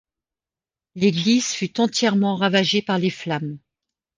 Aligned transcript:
L'église 0.95 1.49
fut 1.53 1.79
entièrement 1.79 2.35
ravagée 2.35 2.81
par 2.81 2.97
les 2.97 3.11
flammes. 3.11 3.59